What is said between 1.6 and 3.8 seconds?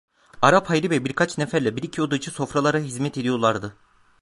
bir iki odacı sofralara hizmet ediyorlardı.